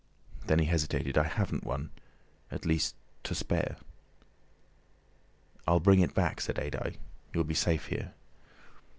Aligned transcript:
Then 0.47 0.57
he 0.57 0.65
hesitated. 0.65 1.15
"I 1.15 1.25
haven't 1.25 1.63
one—at 1.63 2.65
least 2.65 2.95
to 3.21 3.35
spare." 3.35 3.75
"I'll 5.67 5.79
bring 5.79 5.99
it 5.99 6.15
back," 6.15 6.41
said 6.41 6.55
Adye, 6.57 6.95
"you'll 7.35 7.43
be 7.43 7.53
safe 7.53 7.85
here." 7.85 8.11